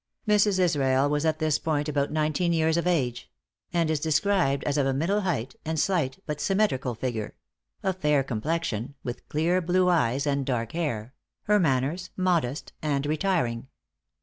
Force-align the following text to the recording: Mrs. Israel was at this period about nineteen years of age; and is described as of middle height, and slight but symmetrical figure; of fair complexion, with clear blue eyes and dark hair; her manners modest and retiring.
Mrs. 0.27 0.57
Israel 0.57 1.07
was 1.11 1.25
at 1.25 1.37
this 1.37 1.59
period 1.59 1.87
about 1.87 2.09
nineteen 2.11 2.53
years 2.53 2.75
of 2.75 2.87
age; 2.87 3.31
and 3.71 3.87
is 3.91 3.99
described 3.99 4.63
as 4.63 4.75
of 4.75 4.95
middle 4.95 5.21
height, 5.21 5.53
and 5.63 5.79
slight 5.79 6.17
but 6.25 6.41
symmetrical 6.41 6.95
figure; 6.95 7.35
of 7.83 7.97
fair 7.97 8.23
complexion, 8.23 8.95
with 9.03 9.29
clear 9.29 9.61
blue 9.61 9.89
eyes 9.89 10.25
and 10.25 10.43
dark 10.43 10.71
hair; 10.71 11.13
her 11.43 11.59
manners 11.59 12.09
modest 12.17 12.73
and 12.81 13.05
retiring. 13.05 13.67